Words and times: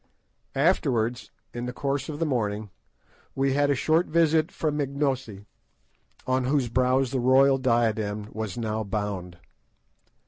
Afterwards, 0.55 1.29
in 1.53 1.67
the 1.67 1.73
course 1.73 2.09
of 2.09 2.17
the 2.17 2.25
morning, 2.25 2.71
we 3.35 3.53
had 3.53 3.69
a 3.69 3.75
short 3.75 4.07
visit 4.07 4.51
from 4.51 4.81
Ignosi, 4.81 5.45
on 6.25 6.45
whose 6.45 6.69
brows 6.69 7.11
the 7.11 7.19
royal 7.19 7.59
diadem 7.59 8.27
was 8.33 8.57
now 8.57 8.83
bound. 8.83 9.37